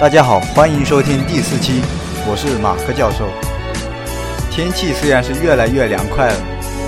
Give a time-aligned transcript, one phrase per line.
[0.00, 1.80] 大家好，欢迎收听第四期，
[2.26, 3.28] 我是马克教授。
[4.50, 6.36] 天气虽然是越来越凉快了，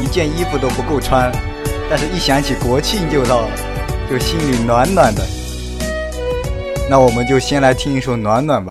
[0.03, 1.31] 一件衣服都不够穿，
[1.89, 3.49] 但是一想起国庆就到了，
[4.11, 5.23] 就心里暖暖的。
[6.91, 8.71] 那我们就先来听一首《暖暖》吧。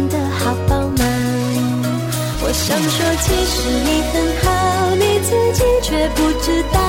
[2.63, 6.79] 想说，其实你很好，你自己却不知道，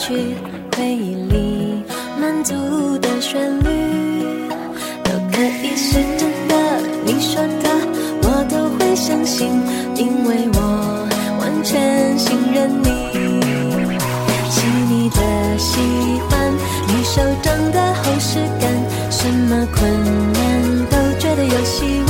[0.00, 0.34] 去。
[0.76, 1.84] 回忆里
[2.18, 2.54] 满足
[2.98, 3.68] 的旋律，
[5.04, 6.54] 都可以是真的。
[7.04, 7.68] 你说的，
[8.22, 9.46] 我都会相信，
[9.96, 11.06] 因为我
[11.38, 12.88] 完全信任你。
[14.48, 15.78] 细腻的喜
[16.30, 16.50] 欢，
[16.88, 18.72] 你手掌的厚实感，
[19.10, 19.78] 什么困
[20.32, 22.09] 难都觉得有希望。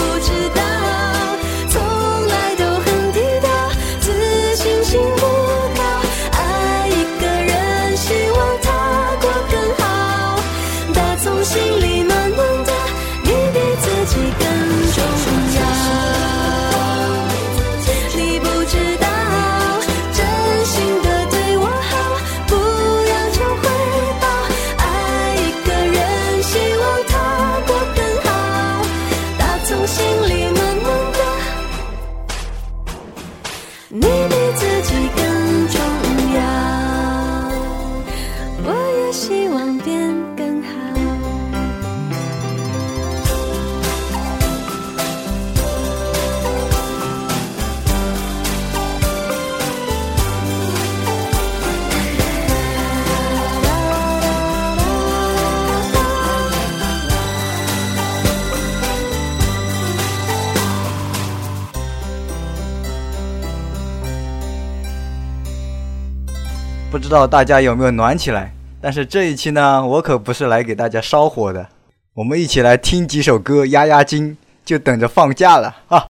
[67.11, 68.53] 不知道大家有没有暖起来？
[68.79, 71.67] 但是这一期呢，我可不是来给大家烧火的。
[72.13, 76.05] 我们一起来听几首歌压压惊，就等着放假了啊！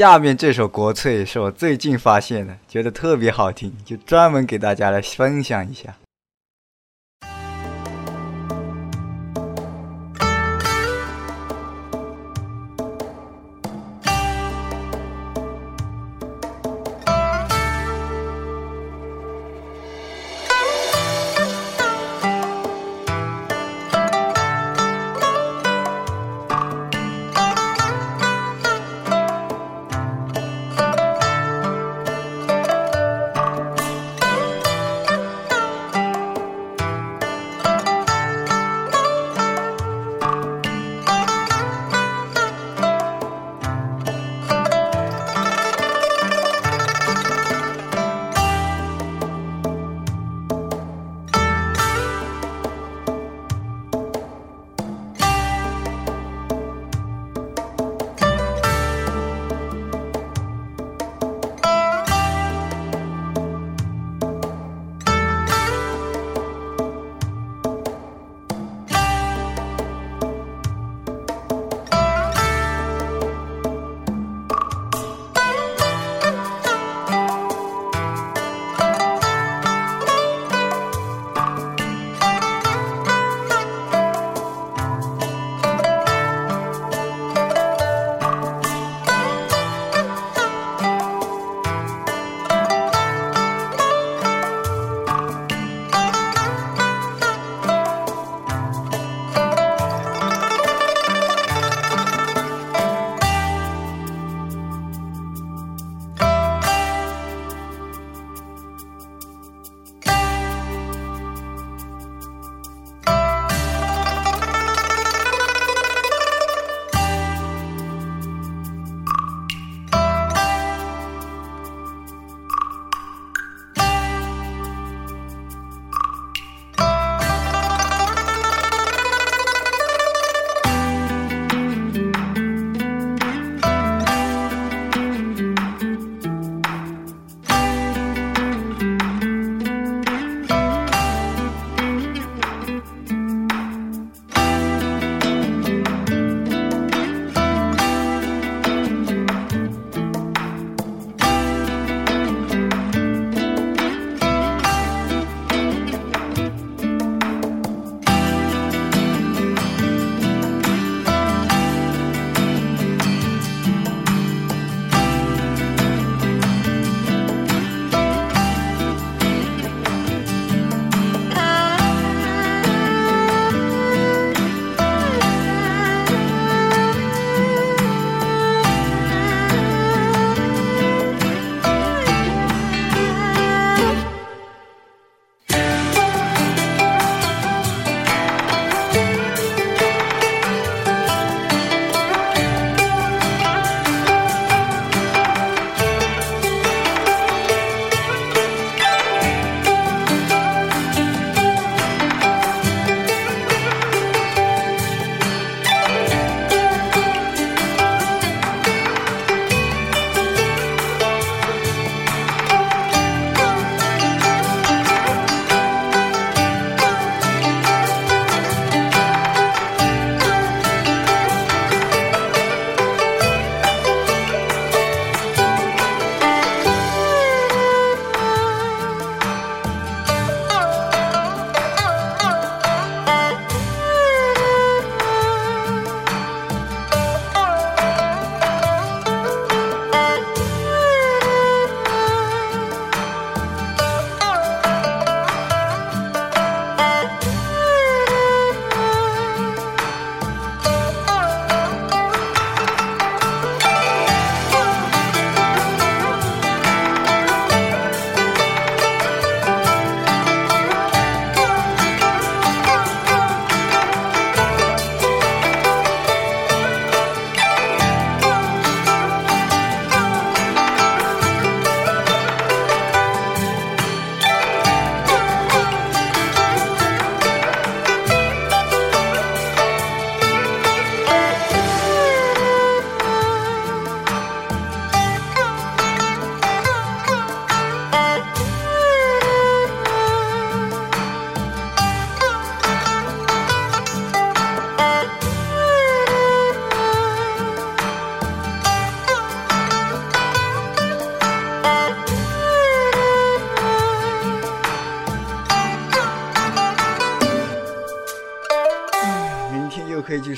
[0.00, 5.94] 下面这首国粹是我最近发现的，觉得特别好听，就专门给大家来分享一下。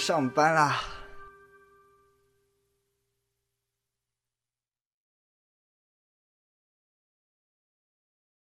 [0.02, 0.80] 上班啦。